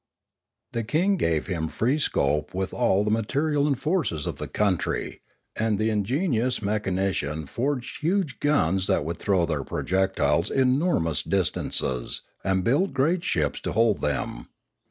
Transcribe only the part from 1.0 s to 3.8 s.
again gave him free scope with all the ma terial and